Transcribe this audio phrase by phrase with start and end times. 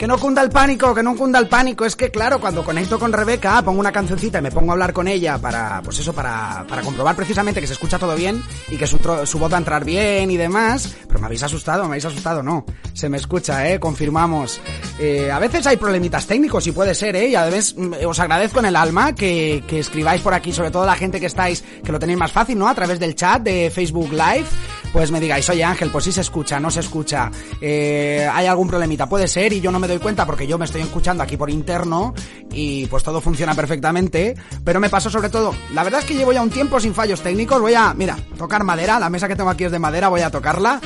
[0.00, 1.84] Que no cunda el pánico, que no cunda el pánico.
[1.84, 4.94] Es que, claro, cuando conecto con Rebeca, pongo una cancioncita y me pongo a hablar
[4.94, 8.78] con ella para, pues eso, para, para comprobar precisamente que se escucha todo bien y
[8.78, 10.96] que su, su voz va a entrar bien y demás.
[11.06, 12.64] Pero me habéis asustado, me habéis asustado, no.
[12.94, 14.58] Se me escucha, eh, confirmamos.
[14.98, 18.60] Eh, a veces hay problemitas técnicos y puede ser, eh, y además mm, os agradezco
[18.60, 21.92] en el alma que, que escribáis por aquí, sobre todo la gente que estáis, que
[21.92, 22.68] lo tenéis más fácil, ¿no?
[22.68, 24.46] A través del chat de Facebook Live
[24.92, 27.30] pues me digáis, oye Ángel, pues sí se escucha, no se escucha,
[27.60, 30.64] eh, hay algún problemita, puede ser y yo no me doy cuenta porque yo me
[30.64, 32.14] estoy escuchando aquí por interno
[32.50, 36.32] y pues todo funciona perfectamente, pero me pasó sobre todo, la verdad es que llevo
[36.32, 39.50] ya un tiempo sin fallos técnicos, voy a, mira, tocar madera, la mesa que tengo
[39.50, 40.80] aquí es de madera, voy a tocarla,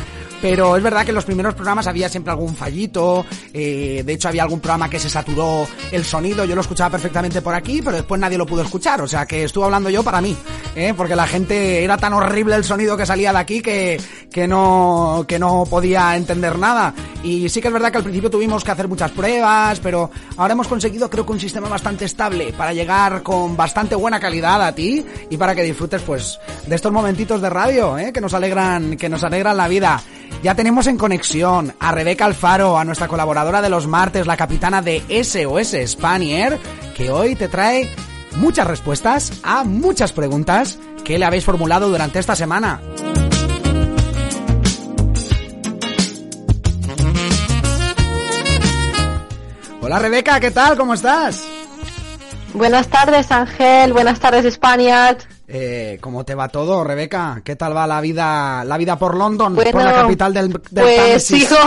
[0.45, 4.29] pero es verdad que en los primeros programas había siempre algún fallito, eh, de hecho
[4.29, 7.97] había algún programa que se saturó el sonido, yo lo escuchaba perfectamente por aquí, pero
[7.97, 10.37] después nadie lo pudo escuchar, o sea que estuve hablando yo para mí,
[10.77, 10.93] ¿eh?
[10.95, 13.99] porque la gente era tan horrible el sonido que salía de aquí que,
[14.31, 16.93] que, no, que no podía entender nada.
[17.23, 20.53] Y sí que es verdad que al principio tuvimos que hacer muchas pruebas, pero ahora
[20.53, 24.75] hemos conseguido creo que un sistema bastante estable para llegar con bastante buena calidad a
[24.75, 28.13] ti y para que disfrutes pues de estos momentitos de radio, ¿eh?
[28.13, 30.03] que nos alegran, que nos alegran la vida.
[30.45, 34.83] Ya tenemos en conexión a Rebeca Alfaro, a nuestra colaboradora de los martes, la capitana
[34.83, 36.59] de SOS Spanier,
[36.95, 37.89] que hoy te trae
[38.37, 42.83] muchas respuestas a muchas preguntas que le habéis formulado durante esta semana.
[49.81, 50.77] Hola Rebeca, ¿qué tal?
[50.77, 51.43] ¿Cómo estás?
[52.53, 53.95] Buenas tardes, Ángel.
[53.95, 55.17] Buenas tardes, España.
[55.47, 57.43] Eh, ¿Cómo te va todo, Rebeca?
[57.45, 60.61] ¿Qué tal va la vida, la vida por London, Bueno, por la capital del, del
[60.71, 61.49] Pues Támesis?
[61.49, 61.59] sigo,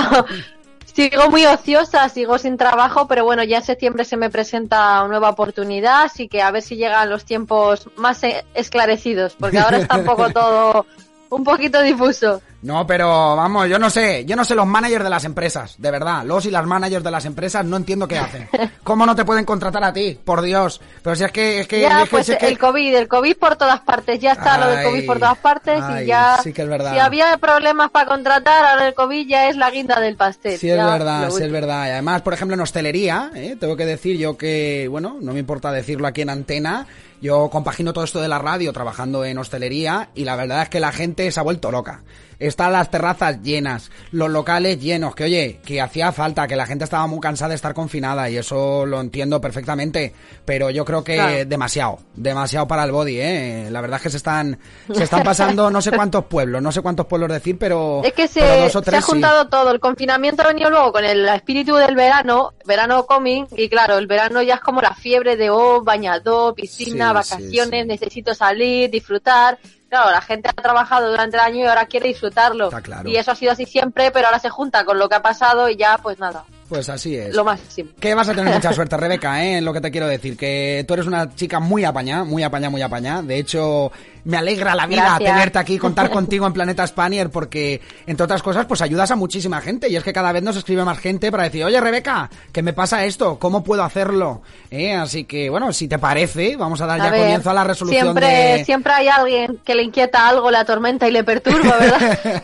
[0.95, 5.09] sigo muy ociosa, sigo sin trabajo, pero bueno, ya en septiembre se me presenta una
[5.09, 9.77] nueva oportunidad, así que a ver si llegan los tiempos más eh, esclarecidos, porque ahora
[9.77, 10.85] está un poco todo
[11.29, 12.41] un poquito difuso.
[12.67, 13.07] No, pero
[13.37, 16.45] vamos, yo no sé, yo no sé los managers de las empresas, de verdad, los
[16.45, 18.49] y las managers de las empresas no entiendo qué hacen.
[18.83, 20.19] ¿Cómo no te pueden contratar a ti?
[20.21, 20.81] Por Dios.
[21.01, 23.37] Pero si es que es que, Ya, es que- pues que- el COVID, el COVID
[23.37, 26.51] por todas partes, ya está lo del COVID por todas partes ay, y ya, sí
[26.51, 26.91] que es verdad.
[26.91, 30.57] si había problemas para contratar, ahora el COVID ya es la guinda del pastel.
[30.59, 31.87] Sí, es verdad, sí, es verdad.
[31.87, 33.55] Y además, por ejemplo, en hostelería, ¿eh?
[33.57, 36.85] tengo que decir yo que, bueno, no me importa decirlo aquí en antena,
[37.21, 40.81] yo compagino todo esto de la radio trabajando en hostelería y la verdad es que
[40.81, 42.01] la gente se ha vuelto loca.
[42.39, 46.83] Están las terrazas llenas, los locales llenos, que oye, que hacía falta, que la gente
[46.83, 50.13] estaba muy cansada de estar confinada y eso lo entiendo perfectamente,
[50.45, 51.45] pero yo creo que Claro.
[51.45, 53.67] demasiado, demasiado para el body, ¿eh?
[53.71, 54.59] La verdad es que se están,
[54.93, 58.01] se están pasando no sé cuántos pueblos, no sé cuántos pueblos decir, pero...
[58.03, 59.07] Es que se, dos o se ha sí.
[59.11, 59.71] juntado todo.
[59.71, 64.05] El confinamiento ha venido luego con el espíritu del verano, verano coming, y claro, el
[64.07, 67.87] verano ya es como la fiebre de, oh, bañador, piscina, Sí, vacaciones, sí.
[67.87, 69.57] necesito salir, disfrutar.
[69.89, 72.65] Claro, la gente ha trabajado durante el año y ahora quiere disfrutarlo.
[72.65, 73.09] Está claro.
[73.09, 75.69] Y eso ha sido así siempre, pero ahora se junta con lo que ha pasado
[75.69, 77.33] y ya, pues nada, Pues así es.
[77.33, 77.91] lo máximo.
[77.99, 79.57] Que vas a tener mucha suerte, Rebeca, ¿eh?
[79.57, 80.35] En lo que te quiero decir.
[80.35, 83.21] Que tú eres una chica muy apañada, muy apañada, muy apañada.
[83.21, 83.91] De hecho,
[84.25, 85.31] me alegra la vida Gracias.
[85.31, 89.61] tenerte aquí, contar contigo en Planeta Spanier, porque, entre otras cosas, pues ayudas a muchísima
[89.61, 89.89] gente.
[89.89, 92.73] Y es que cada vez nos escribe más gente para decir, oye, Rebeca, que me
[92.73, 94.41] pasa esto, ¿cómo puedo hacerlo?
[94.69, 94.93] ¿Eh?
[94.93, 97.63] Así que, bueno, si te parece, vamos a dar A ya ver, comienzo a la
[97.63, 98.65] resolución siempre, de...
[98.65, 102.43] siempre hay alguien que le inquieta algo, le atormenta y le perturba, ¿verdad?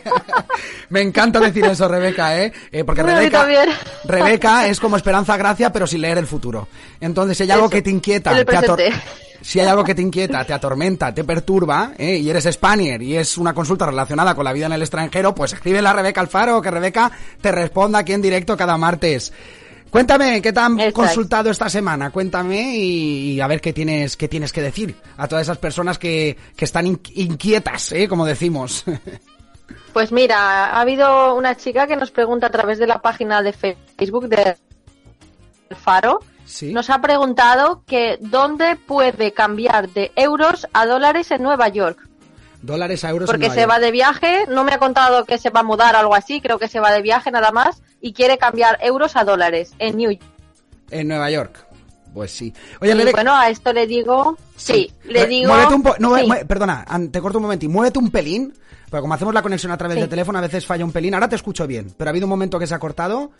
[0.90, 2.52] Me encanta decir eso, Rebeca, ¿eh?
[2.70, 3.42] Eh, porque mí Rebeca.
[4.04, 6.68] Rebeca es como Esperanza Gracia, pero sin leer el futuro.
[7.00, 8.44] Entonces, si hay algo Eso, que te inquieta, te
[9.42, 12.16] si hay algo que te inquieta, te atormenta, te perturba, ¿eh?
[12.16, 15.52] y eres Spanier y es una consulta relacionada con la vida en el extranjero, pues
[15.52, 17.10] escríbele a Rebeca Alfaro, que Rebeca
[17.40, 19.32] te responda aquí en directo cada martes.
[19.90, 22.10] Cuéntame, ¿qué te han consultado esta semana?
[22.10, 25.98] Cuéntame y, y a ver qué tienes, qué tienes que decir a todas esas personas
[25.98, 28.08] que, que están in- inquietas, ¿eh?
[28.08, 28.84] como decimos.
[29.92, 33.52] Pues mira, ha habido una chica que nos pregunta a través de la página de
[33.52, 34.56] Facebook de
[35.76, 36.20] Faro.
[36.44, 36.72] Sí.
[36.72, 42.06] Nos ha preguntado que dónde puede cambiar de euros a dólares en Nueva York.
[42.60, 43.28] Dólares a euros.
[43.28, 43.72] en Porque Nueva se York.
[43.72, 46.40] va de viaje, no me ha contado que se va a mudar o algo así,
[46.40, 49.96] creo que se va de viaje nada más y quiere cambiar euros a dólares en
[49.96, 50.22] New York.
[50.90, 51.66] En Nueva York.
[52.12, 52.52] Pues sí.
[52.80, 56.16] Oye, Y Rebeca, bueno, a esto le digo, sí, le digo, muévete un po- no,
[56.16, 56.28] sí.
[56.46, 58.54] perdona, te corto un momento y muévete un pelín
[58.94, 60.02] Porque como hacemos la conexión a través Sí.
[60.02, 61.14] de teléfono, a veces falla un pelín.
[61.14, 63.32] Ahora te escucho bien, pero ha habido un momento que se ha cortado.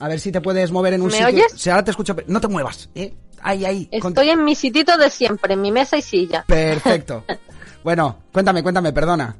[0.00, 1.26] A ver si te puedes mover en un ¿Me sitio.
[1.28, 1.52] oyes?
[1.54, 2.16] Si ahora te escucho.
[2.26, 3.14] No te muevas, ¿eh?
[3.40, 6.44] Ahí, Estoy en mi sitito de siempre, en mi mesa y silla.
[6.48, 7.22] Perfecto.
[7.84, 9.36] bueno, cuéntame, cuéntame, perdona.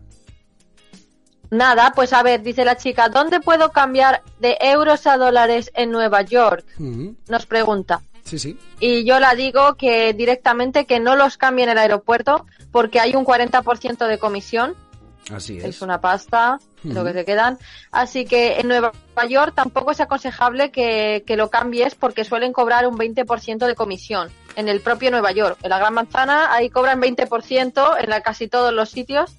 [1.51, 5.91] Nada, pues a ver, dice la chica, ¿dónde puedo cambiar de euros a dólares en
[5.91, 6.65] Nueva York?
[6.79, 8.03] Ujú, Nos pregunta.
[8.23, 8.57] Sí, sí.
[8.79, 13.17] Y yo la digo que directamente que no los cambie en el aeropuerto porque hay
[13.17, 14.75] un 40% de comisión,
[15.33, 15.65] Así es.
[15.65, 17.59] es una pasta lo que se quedan.
[17.91, 18.93] Así que en Nueva
[19.29, 24.31] York tampoco es aconsejable que, que lo cambies porque suelen cobrar un 20% de comisión
[24.55, 25.59] en el propio Nueva York.
[25.63, 29.33] En la Gran Manzana ahí cobran 20% en la, casi todos los sitios.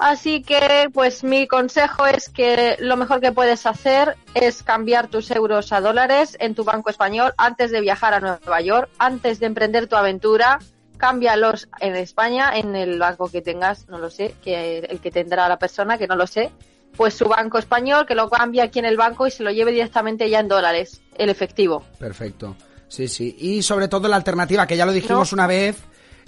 [0.00, 5.30] Así que, pues mi consejo es que lo mejor que puedes hacer es cambiar tus
[5.30, 9.46] euros a dólares en tu banco español antes de viajar a Nueva York, antes de
[9.46, 10.58] emprender tu aventura.
[11.00, 15.48] Cámbialos en España, en el banco que tengas, no lo sé, que el que tendrá
[15.48, 16.50] la persona, que no lo sé.
[16.96, 19.72] Pues su banco español, que lo cambie aquí en el banco y se lo lleve
[19.72, 21.84] directamente ya en dólares, el efectivo.
[21.98, 22.54] Perfecto.
[22.88, 23.34] Sí, sí.
[23.38, 25.36] Y sobre todo la alternativa, que ya lo dijimos No.
[25.36, 25.76] una vez,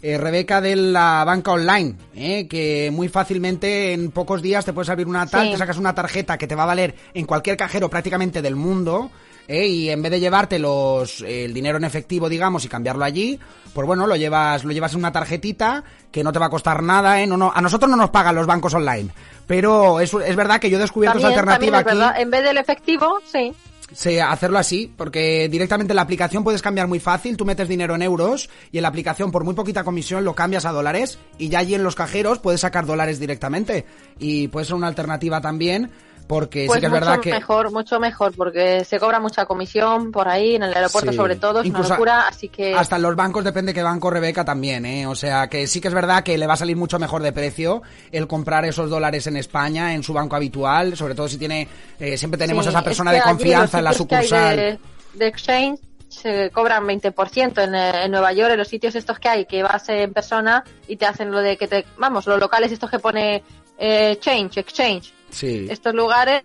[0.02, 2.46] eh, Rebeca, de la banca online, ¿eh?
[2.48, 5.52] que muy fácilmente en pocos días te puedes abrir una tal, Sí.
[5.52, 9.10] te sacas una tarjeta que te va a valer en cualquier cajero prácticamente del mundo.
[9.48, 9.66] ¿eh?
[9.66, 13.38] Y en vez de llevarte los, el dinero en efectivo, digamos, y cambiarlo allí,
[13.74, 16.82] pues bueno, lo llevas, lo llevas en una tarjetita que no te va a costar
[16.82, 17.26] nada, ¿eh?
[17.26, 19.10] No, no, a nosotros no nos pagan los bancos online.
[19.46, 22.22] Pero es, es verdad que yo he descubierto esa También, también alternativa es aquí.
[22.22, 23.52] en vez del efectivo, sí.
[23.92, 28.02] Hacerlo así, porque directamente en la aplicación puedes cambiar muy fácil, tú metes dinero en
[28.02, 31.58] euros y en la aplicación por muy poquita comisión lo cambias a dólares y ya
[31.58, 33.84] allí en los cajeros puedes sacar dólares directamente.
[34.18, 35.90] Y puede ser una alternativa también
[36.26, 40.10] porque Pues sí que es verdad que mejor, mucho mejor, porque se cobra mucha comisión
[40.12, 41.16] por ahí, en el aeropuerto Sí.
[41.16, 42.74] sobre todo, es Incluso una locura, así que...
[42.74, 45.06] hasta en los bancos depende qué banco Rebeca también, ¿eh?
[45.06, 47.32] O sea que sí que es verdad que le va a salir mucho mejor de
[47.32, 51.68] precio el comprar esos dólares en España, en su banco habitual, sobre todo si tiene,
[51.98, 54.56] eh, siempre tenemos Sí, a esa es persona que de confianza en la que sucursal.
[54.56, 54.78] De,
[55.14, 59.28] de exchange se cobran 20% en, eh, en Nueva York, en los sitios estos que
[59.28, 61.86] hay, que vas en persona y te hacen lo de que te...
[61.96, 63.42] Vamos, los locales estos que pone
[63.78, 65.12] eh, change, exchange.
[65.32, 65.66] Sí.
[65.70, 66.44] Estos lugares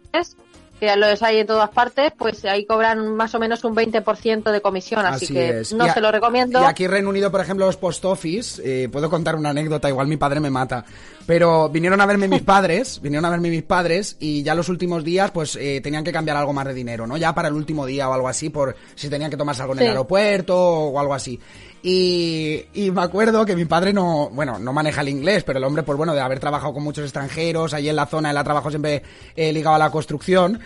[0.79, 4.61] que los hay en todas partes, pues ahí cobran más o menos un 20% de
[4.61, 5.73] comisión, así, Así que es.
[5.73, 6.61] no a- se lo recomiendo.
[6.61, 9.89] Y aquí en Reino Unido, por ejemplo, los post office, eh, puedo contar una anécdota,
[9.89, 10.85] igual mi padre me mata,
[11.25, 15.03] pero vinieron a verme mis padres, vinieron a verme mis padres y ya los últimos
[15.03, 17.17] días pues eh, tenían que cambiar algo más de dinero, ¿no?
[17.17, 19.79] Ya para el último día o algo así, por si tenían que tomarse algo en
[19.79, 19.89] el Sí.
[19.89, 21.39] aeropuerto o algo así.
[21.83, 25.63] Y, y me acuerdo que mi padre no, bueno, no maneja el inglés, pero el
[25.63, 28.43] hombre, pues bueno, de haber trabajado con muchos extranjeros, allí en la zona, él ha
[28.43, 29.03] trabajado siempre
[29.35, 30.59] eh, ligado a la construcción,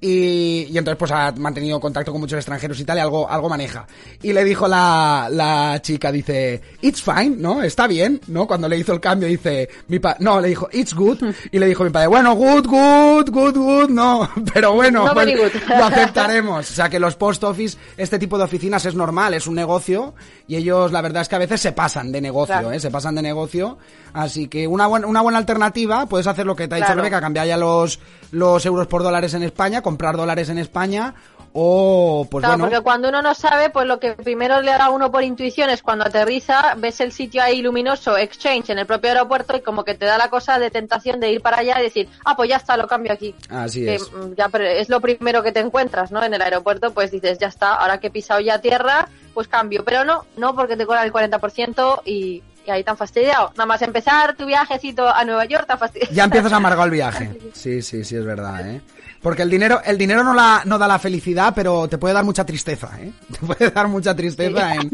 [0.00, 3.48] y, y entonces pues ha mantenido contacto con muchos extranjeros y tal, y algo, algo
[3.48, 3.86] maneja.
[4.22, 7.62] Y le dijo la, la chica, dice, it's fine, ¿no?
[7.62, 8.46] Está bien, ¿no?
[8.46, 11.18] Cuando le hizo el cambio dice, mi pa no, le dijo, it's good,
[11.52, 15.34] y le dijo mi padre, bueno, good, good, good, good, no, pero bueno, No pues,
[15.68, 16.70] lo aceptaremos.
[16.70, 20.14] O sea que los post office, este tipo de oficinas es normal, es un negocio,
[20.46, 22.72] y ellos la verdad es que a veces se pasan de negocio, Claro.
[22.72, 22.80] ¿eh?
[22.80, 23.78] Se pasan de negocio.
[24.12, 27.00] Así que una, buena una buena alternativa, puedes hacer lo que te ha dicho Claro.
[27.02, 28.00] Rebeca, cambiar ya los,
[28.32, 31.14] los euros por dólares en España, comprar dólares en España,
[31.54, 32.70] o pues Claro, bueno.
[32.70, 35.70] porque cuando uno no sabe, pues lo que primero le da a uno por intuición
[35.70, 39.82] es cuando aterriza, ves el sitio ahí luminoso, exchange, en el propio aeropuerto y como
[39.82, 42.50] que te da la cosa de tentación de ir para allá y decir, ah, pues
[42.50, 43.34] ya está, lo cambio aquí.
[43.48, 44.12] Así Que, es.
[44.12, 46.22] mm, ya, pero es lo primero que te encuentras, ¿no?
[46.22, 49.84] En el aeropuerto, pues dices, ya está, ahora que he pisado ya tierra, pues cambio.
[49.84, 53.52] Pero no, no, porque te cobran el 40% y, y ahí tan fastidiado.
[53.56, 56.14] Nada más empezar tu viajecito a Nueva York, tan fastidiado.
[56.14, 57.30] Ya empiezas amargado el viaje.
[57.54, 58.80] Sí, sí, sí, es verdad, ¿eh?
[59.22, 62.24] Porque el dinero, el dinero no, la, no da la felicidad, pero te puede dar
[62.24, 63.10] mucha tristeza, ¿eh?
[63.40, 64.90] Te puede dar mucha tristeza en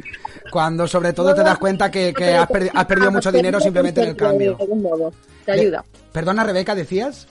[0.51, 4.03] cuando sobre todo te das cuenta que, que has, perdi- has perdido mucho dinero simplemente
[4.03, 4.57] en el cambio.
[5.45, 5.85] Te ayuda.
[6.13, 7.27] Perdona, Rebeca, ¿decías?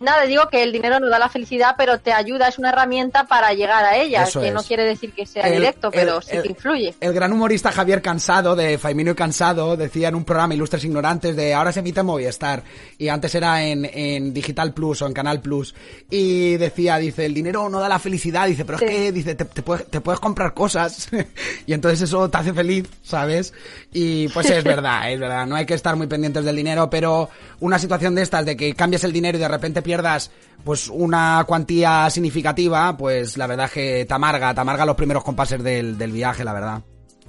[0.00, 3.24] Nada, digo que el dinero no da la felicidad, pero te ayuda, es una herramienta
[3.26, 4.54] para llegar a ella, Eso que es.
[4.54, 6.94] no quiere decir que sea El- directo, pero el- sí el- que influye.
[7.00, 11.34] El gran humorista Javier Cansado, de Faimino y Cansado, decía en un programa Ilustres Ignorantes
[11.36, 12.62] de ahora se emite en Movistar
[12.98, 15.74] y antes era en, en Digital Plus o en Canal Plus
[16.10, 18.84] y decía, dice, el dinero no da la felicidad, dice, pero Sí.
[18.84, 21.08] es que, dice, te, te puedes, te puedes comprar cosas
[21.66, 23.54] y entonces eso te hace feliz, ¿sabes?
[23.92, 27.30] Y pues es verdad, es verdad, no hay que estar muy pendientes del dinero, pero
[27.60, 30.30] una situación de estas, de que cambies el dinero y de repente pierdas
[30.64, 35.22] pues una cuantía significativa, pues la verdad es que te amarga, te amarga los primeros
[35.24, 36.82] compases del, del viaje, la verdad.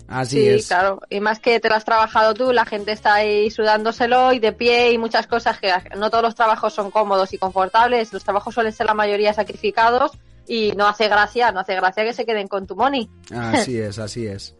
[0.08, 0.68] Así Sí, es.
[0.68, 1.00] claro.
[1.12, 4.52] Y más que te lo has trabajado tú, la gente está ahí sudándoselo y de
[4.54, 8.12] pie y muchas cosas que no todos los trabajos son cómodos y confortables.
[8.12, 10.12] Los trabajos suelen ser la mayoría sacrificados
[10.48, 13.08] y no hace gracia, no hace gracia que se queden con tu money.
[13.32, 14.56] Así es, así es.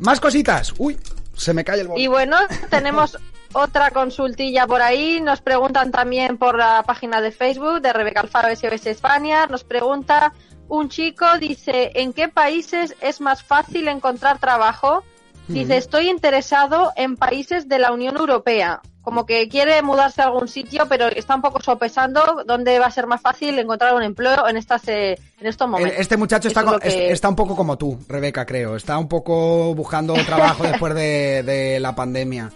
[0.00, 0.74] Más cositas.
[0.78, 0.98] Uy,
[1.36, 2.00] se me cae el bol.
[2.00, 2.36] Y bueno,
[2.68, 3.16] tenemos
[3.52, 5.20] otra consultilla por ahí.
[5.20, 9.46] Nos preguntan también por la página de Facebook de Rebeca Alfaro SOS España.
[9.46, 10.32] Nos pregunta
[10.68, 15.02] un chico, dice, ¿en qué países es más fácil encontrar trabajo?
[15.48, 18.82] Dice, estoy interesado en países de la Unión Europea.
[19.00, 22.90] Como que quiere mudarse a algún sitio, pero está un poco sopesando dónde va a
[22.90, 25.98] ser más fácil encontrar un empleo en estas eh, en estos momentos.
[25.98, 28.76] Este muchacho está, es que- está un poco como tú, Rebeca, creo.
[28.76, 32.50] Está un poco buscando trabajo después de, de la pandemia.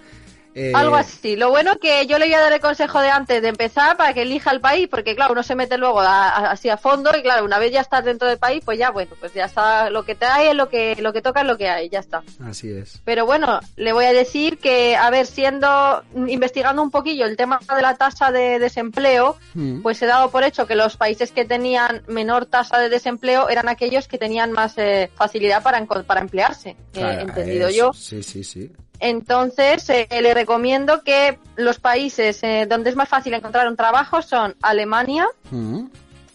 [0.55, 1.37] Eh, Algo así.
[1.37, 4.13] Lo bueno que yo le voy a dar el consejo de antes de empezar para
[4.13, 7.11] que elija el país, porque claro, uno se mete luego a- a- así a fondo
[7.17, 9.89] y claro, una vez ya estás dentro del país, pues ya bueno, pues ya está,
[9.91, 12.01] lo que te hay es lo que, lo que toca es lo que hay, ya
[12.01, 12.23] está.
[12.45, 13.01] Así es.
[13.05, 17.59] Pero bueno, le voy a decir que, a ver, siendo, investigando un poquillo el tema
[17.75, 19.81] de la tasa de desempleo, Mm.
[19.83, 23.69] pues he dado por hecho que los países que tenían menor tasa de desempleo eran
[23.69, 27.93] aquellos que tenían más eh, facilidad para, para emplearse, eh, entendido yo.
[27.95, 28.71] Sí, sí, sí.
[29.03, 34.23] Entonces, eh, le recomiendo que los países eh, donde es más fácil encontrar un trabajo
[34.23, 35.87] son Alemania, Mm.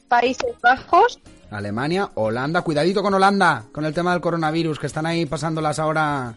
[0.10, 1.20] Países Bajos,
[1.50, 2.62] Alemania, Holanda.
[2.62, 6.36] Cuidadito con Holanda, con el tema del coronavirus, que están ahí pasándolas ahora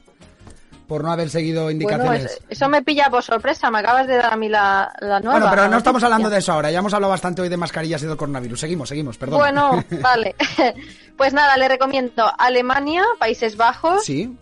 [0.86, 2.24] por no haber seguido indicaciones.
[2.24, 5.38] es- eso me pilla por sorpresa, me acabas de dar a mí la, la nueva.
[5.38, 6.70] Bueno, pero no estamos hablando de eso ahora.
[6.70, 8.58] Ya hemos hablado bastante hoy de mascarillas y del coronavirus.
[8.60, 9.38] Seguimos, seguimos, perdón.
[9.38, 10.34] Bueno, vale.
[11.16, 14.34] Pues nada, le recomiendo Alemania, Países Bajos, sí,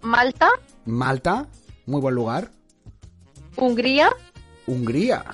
[0.00, 0.48] Malta,
[0.92, 1.46] Malta,
[1.86, 2.50] muy buen lugar.
[3.56, 4.10] Hungría
[4.66, 5.24] Hungría,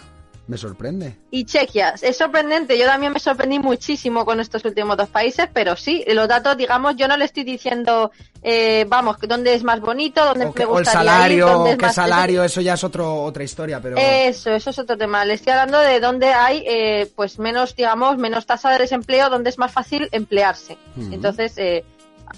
[0.48, 1.16] me sorprende.
[1.30, 1.94] y Chequia.
[2.00, 6.26] Es sorprendente, yo también me sorprendí muchísimo con estos últimos dos países, pero sí, los
[6.26, 8.10] datos, digamos, yo no le estoy diciendo,
[8.42, 11.46] eh, vamos, dónde es más bonito, dónde O, que- me o el gustaría ir, salario,
[11.48, 13.96] dónde es qué más- salario, eso ya es otro, otra historia, pero...
[13.98, 15.24] Eso, eso es otro tema.
[15.26, 19.50] Le estoy hablando de dónde hay, eh, pues menos, digamos, menos tasa de desempleo, donde
[19.50, 20.78] es más fácil emplearse.
[20.96, 21.84] Entonces, eh,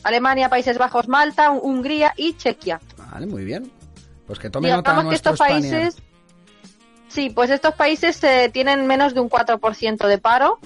[0.02, 2.80] Alemania, Países Bajos, Malta, Hungría y Chequia.
[3.10, 3.70] Vale, muy bien.
[4.26, 5.96] Pues que tome nota que estos países,
[7.08, 10.58] sí, pues estos países eh, tienen menos de un 4% de paro,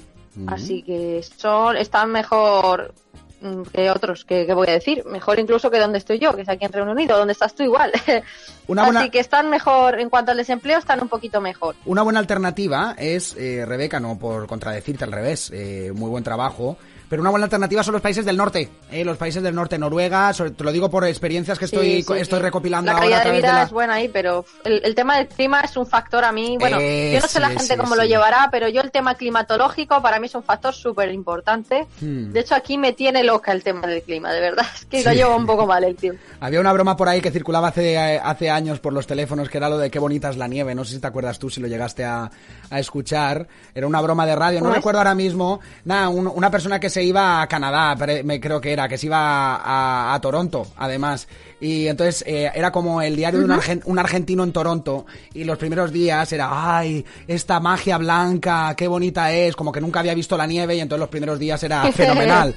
[0.48, 2.94] así que son, están mejor
[3.40, 6.42] mm, que otros, que, que voy a decir, mejor incluso que donde estoy yo, que
[6.42, 7.92] es aquí en Reino Unido, donde estás tú igual.
[8.66, 11.76] Una buena- Así que están mejor, en cuanto al desempleo, están un poquito mejor.
[11.84, 16.76] Una buena alternativa es, eh, Rebeca, no por contradecirte al revés, eh, muy buen trabajo,
[17.12, 20.32] pero una buena alternativa son los países del norte, eh, los países del norte, Noruega,
[20.32, 22.42] sobre- te lo digo por experiencias que estoy, Sí, sí, estoy sí.
[22.42, 23.62] recopilando la ahora a calidad de través vida de la...
[23.64, 26.56] es buena ahí, pero el, el tema del clima es un factor a mí.
[26.58, 30.18] Bueno, yo no sé la gente cómo lo llevará, pero yo el tema climatológico para
[30.20, 31.86] mí es un factor súper importante.
[32.00, 32.32] Hmm.
[32.32, 34.64] De hecho, aquí me tiene loca el tema del clima, de verdad.
[34.74, 36.18] Es que lo llevo un poco mal el tiempo.
[36.40, 39.58] Había una broma por ahí que circulaba hace, eh, hace años por los teléfonos, que
[39.58, 40.74] era lo de qué bonita es la nieve.
[40.74, 42.30] No sé si te acuerdas tú, si lo llegaste a,
[42.70, 43.46] a escuchar.
[43.74, 45.60] Era una broma de radio, no recuerdo ahora mismo.
[45.84, 49.06] Nada, un- una persona que se iba a Canadá, me creo que era, que se
[49.06, 51.28] iba a, a Toronto, además.
[51.60, 55.06] Y entonces eh, era como el diario de un, argen- un argentino en Toronto.
[55.34, 59.54] Y los primeros días era, ay, esta magia blanca, qué bonita es.
[59.54, 62.54] Como que nunca había visto la nieve y entonces los primeros días era fenomenal.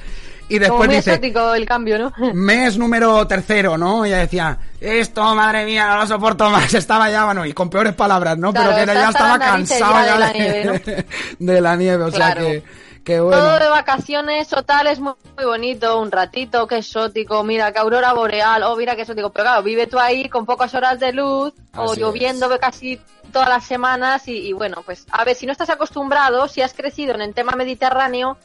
[0.47, 2.13] Y Como después muy dice, el cambio, ¿no?
[2.35, 4.05] mes número tercero, ¿no?
[4.05, 6.71] Y ella decía, esto, madre mía, no lo soporto más.
[6.75, 8.53] Estaba ya, bueno, y con peores palabras, ¿no?
[8.53, 11.05] Claro, Pero que ya estaba ya ya de la nieve,
[11.39, 12.41] de la nieve, o Claro.
[12.41, 12.63] sea que,
[13.05, 17.79] Todo de vacaciones o tal es muy, muy bonito, un ratito, qué exótico, mira que
[17.79, 21.13] aurora boreal, oh mira qué exótico, pero claro, vive tú ahí con pocas horas de
[21.13, 22.99] luz o lloviendo casi
[23.31, 26.73] todas las semanas y, y bueno, pues a ver, si no estás acostumbrado, si has
[26.73, 28.37] crecido en el tema mediterráneo,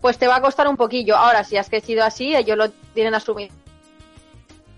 [0.00, 1.16] pues te va a costar un poquillo.
[1.16, 3.52] Ahora, si has crecido así, ellos lo tienen asumido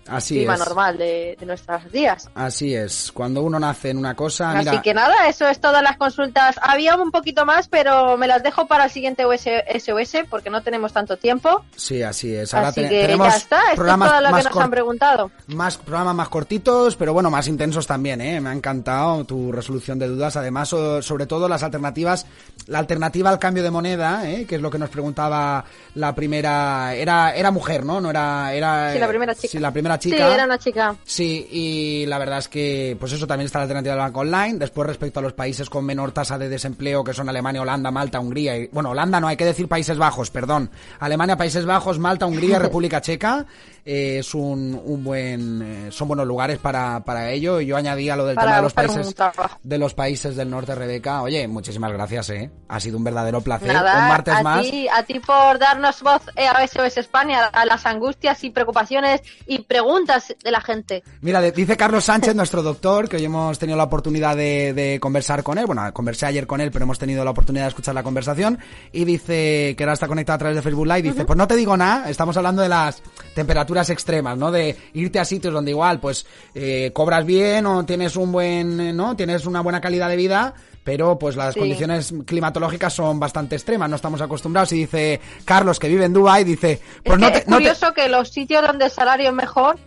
[0.09, 0.59] Así clima es.
[0.59, 2.29] normal de, de nuestros días.
[2.35, 3.11] Así es.
[3.13, 6.57] Cuando uno nace en una cosa, Así mira, que nada, eso es todas las consultas.
[6.61, 10.93] Había un poquito más, pero me las dejo para el siguiente SOS porque no tenemos
[10.93, 11.63] tanto tiempo.
[11.75, 12.53] sí, así es.
[12.53, 15.31] Ahora Así te- que tenemos ya está, esto es todo lo que nos han preguntado.
[15.47, 18.39] Más programas más cortitos, pero bueno, más intensos también, ¿eh?
[18.41, 20.35] Me ha encantado tu resolución de dudas.
[20.37, 22.25] Además, so- sobre todo las alternativas,
[22.67, 24.45] la alternativa al cambio de moneda, ¿eh?
[24.45, 27.99] Que es lo que nos preguntaba la primera, era, era mujer, ¿no?
[28.01, 28.93] No era, era.
[28.93, 29.47] Sí, la primera chica.
[29.47, 30.33] Sí, la primera Sí, chica.
[30.33, 30.95] era una chica.
[31.03, 34.55] Sí, y la verdad es que, pues eso también está la alternativa del banco online.
[34.59, 38.19] Después, respecto a los países con menor tasa de desempleo, que son Alemania, Holanda, Malta,
[38.19, 38.57] Hungría.
[38.57, 40.69] Y, bueno, Holanda no, hay que decir Países Bajos, perdón.
[40.99, 43.45] Alemania, Países Bajos, Malta, Hungría, República Checa.
[43.85, 47.59] eh, es un, un buen, eh, son buenos lugares para, para ello.
[47.61, 49.15] Y yo añadía lo del Para tema de los países,
[49.63, 51.21] de los países del norte, Rebeca.
[51.21, 52.51] Oye, muchísimas gracias, eh.
[52.67, 53.73] Ha sido un verdadero placer.
[53.73, 54.61] Nada, un martes a más.
[54.69, 59.21] ti, a ti por darnos voz eh, a SOS España, a las angustias y preocupaciones
[59.45, 61.03] y preguntas preguntas de la gente.
[61.21, 65.43] Mira, dice Carlos Sánchez, nuestro doctor, que hoy hemos tenido la oportunidad de, de conversar
[65.43, 65.65] con él.
[65.65, 68.59] Bueno, conversé ayer con él, pero hemos tenido la oportunidad de escuchar la conversación.
[68.91, 71.03] Y dice que ahora está conectado a través de Facebook Live.
[71.03, 73.01] Dice, pues no te digo nada, estamos hablando de las
[73.33, 74.51] temperaturas extremas, ¿no?
[74.51, 78.93] De irte a sitios donde igual, pues, eh, cobras bien o tienes un buen, eh,
[78.93, 79.15] ¿no?
[79.15, 80.53] Tienes una buena calidad de vida.
[80.87, 81.59] Pero pues las Sí.
[81.59, 84.71] condiciones climatológicas son bastante extremas, no estamos acostumbrados.
[84.71, 87.57] Y dice Carlos, que vive en Dubai dice, pues es no que te, es no
[87.57, 89.77] te- curioso que los sitios donde el salario es mejor...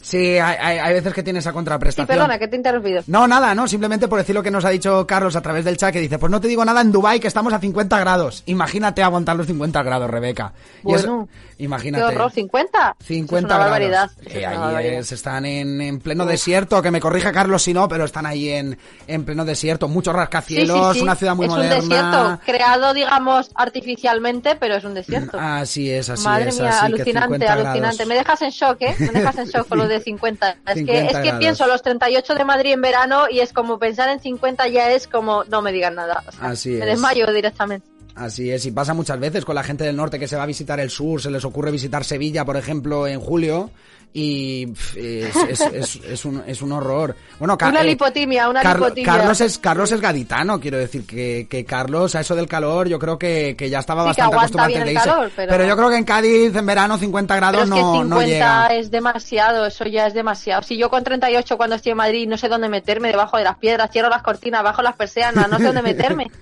[0.00, 2.06] Sí, hay, hay- hay veces que tiene esa Sí, contraprestación.
[2.06, 3.02] perdona, que te he interrumpido.
[3.06, 5.76] No, nada, no, simplemente por decir lo que nos ha dicho Carlos a través del
[5.76, 8.42] chat, que dice, pues no te digo nada en Dubai que estamos a 50 grados.
[8.46, 10.52] Imagínate aguantar los 50 grados, Rebeca.
[10.84, 11.28] Y eso- Bueno,
[11.58, 12.04] imagínate.
[12.04, 12.96] Qué horror, 50.
[13.04, 14.10] 50 es una grados.
[14.24, 17.88] es una allí es- están en, en pleno desierto, que me corrija Carlos si no,
[17.88, 19.88] pero están ahí en, en pleno desierto.
[19.88, 21.02] Muchos Sí, sí, rascacielos, sí.
[21.02, 21.76] una ciudad muy es moderna.
[21.76, 25.38] un desierto, creado, digamos, artificialmente, pero es un desierto.
[25.40, 26.60] Así es, así Madre es.
[26.60, 27.80] mía, alucinante, 50 alucinante.
[27.96, 28.06] grados.
[28.08, 28.94] Me dejas en shock, ¿eh?
[28.98, 30.50] Me dejas en shock con lo de 50.
[30.66, 33.78] Es 50 que, es que pienso los 38 de Madrid en verano y es como
[33.78, 36.22] pensar en 50 ya es como, no me digan nada.
[36.26, 36.86] O sea, Así me es.
[36.86, 37.86] desmayo directamente.
[38.18, 40.46] Así es, y pasa muchas veces con la gente del norte que se va a
[40.46, 43.70] visitar el sur, se les ocurre visitar Sevilla, por ejemplo, en julio,
[44.12, 47.14] y es, es, es, es un, es un horror.
[47.38, 49.12] Bueno, Una eh, lipotimia, una Car- lipotimia.
[49.12, 52.98] Carlos es Carlos es gaditano, quiero decir que, que Carlos a eso del calor yo
[52.98, 55.96] creo que, que ya estaba Sí, bastante acostumbrado bien el calor, pero- yo creo que
[55.98, 58.66] en Cádiz en verano 50 Pero grados que no, 50 no llega.
[58.68, 60.62] es demasiado, eso ya es demasiado.
[60.62, 63.58] Si yo con 38 cuando estoy en Madrid no sé dónde meterme, debajo de las
[63.58, 66.30] piedras, cierro las cortinas, bajo las persianas, no sé dónde meterme.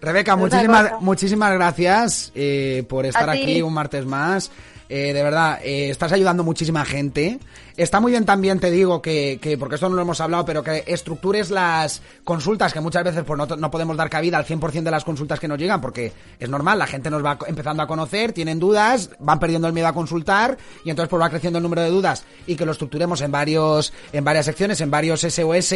[0.00, 4.50] Rebeca, muchísimas, muchísimas gracias eh, por estar aquí un martes más.
[4.88, 7.38] Eh, de verdad, eh, estás ayudando muchísima gente.
[7.76, 10.62] Está muy bien también, te digo, que, que, porque esto no lo hemos hablado, pero
[10.62, 14.82] que estructures las consultas, que muchas veces pues, no, no podemos dar cabida al 100%
[14.82, 17.86] de las consultas que nos llegan, porque es normal, la gente nos va empezando a
[17.86, 21.64] conocer, tienen dudas, van perdiendo el miedo a consultar, y entonces pues va creciendo el
[21.64, 25.74] número de dudas, y que lo estructuremos en varios, en varias secciones, en varios SOS,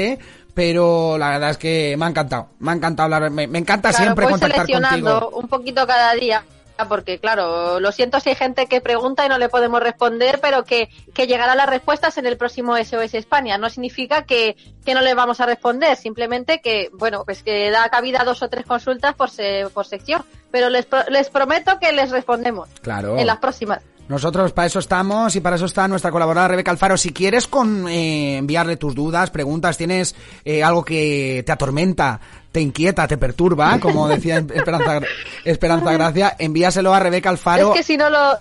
[0.54, 3.90] pero la verdad es que me ha encantado, me ha encantado hablar, me, me encanta
[3.90, 5.40] Claro, siempre contactar seleccionando contigo.
[5.40, 6.44] un poquito cada día.
[6.88, 10.64] Porque, claro, lo siento si hay gente que pregunta y no le podemos responder, pero
[10.64, 13.58] que, que llegará las respuestas en el próximo SOS España.
[13.58, 17.88] No significa que, que no le vamos a responder, simplemente que, bueno, pues que da
[17.88, 20.24] cabida a dos o tres consultas por, se- por sección.
[20.50, 23.16] Pero les, pro- les prometo que les respondemos Claro.
[23.18, 23.82] en las próximas.
[24.10, 26.96] Nosotros para eso estamos y para eso está nuestra colaboradora Rebeca Alfaro.
[26.96, 32.18] Si quieres con eh, enviarle tus dudas, preguntas, tienes eh, algo que te atormenta,
[32.50, 35.00] te inquieta, te perturba, como decía Esperanza,
[35.44, 37.68] Esperanza Gracia, envíaselo a Rebeca Alfaro.
[37.68, 38.36] Es que si no lo,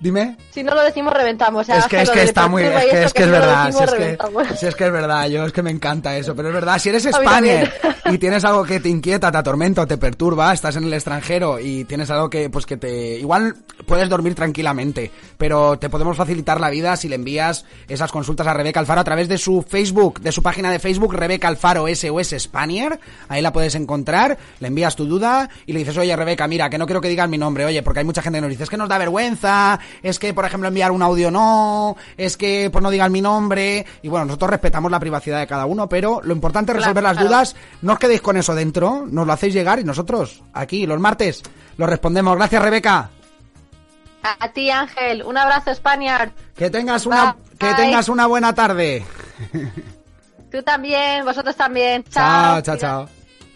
[0.00, 0.38] Dime.
[0.50, 1.60] si no lo decimos reventamos.
[1.60, 3.84] O sea, es que, es que está muy, es que es que es verdad, si
[3.84, 6.54] es que, si es que es verdad, yo es que me encanta eso, pero es
[6.54, 7.70] verdad, si eres Spanier
[8.06, 11.58] y tienes algo que te inquieta, te atormenta, o te perturba, estás en el extranjero
[11.60, 16.60] y tienes algo que, pues que te, igual puedes dormir tranquilamente, pero te podemos facilitar
[16.60, 20.20] la vida si le envías esas consultas a Rebeca Alfaro a través de su Facebook,
[20.20, 24.96] de su página de Facebook, Rebeca Alfaro SOS Spanier, ahí la puedes encontrar, le envías
[24.96, 27.66] tu duda y le dices, oye Rebeca, mira, que no quiero que digas mi nombre,
[27.66, 30.32] oye, porque hay mucha gente que nos dice, es que nos da vergüenza, es que,
[30.34, 34.26] por ejemplo, enviar un audio no, es que, pues no digan mi nombre, y bueno,
[34.26, 37.28] nosotros respetamos la privacidad de cada uno, pero lo importante es Claro, resolver las claro.
[37.28, 41.00] dudas, no os quedéis con eso dentro, nos lo hacéis llegar y nosotros, aquí, los
[41.00, 41.42] martes,
[41.76, 42.36] lo respondemos.
[42.36, 43.10] Gracias, Rebeca.
[44.22, 45.22] A ti, Ángel.
[45.22, 46.30] Un abrazo, Spaniard.
[46.54, 47.56] Que tengas una, Bye.
[47.58, 49.02] que tengas una buena tarde.
[50.50, 52.04] Tú también, vosotros también.
[52.04, 53.19] Chao, Chao, chao, chao.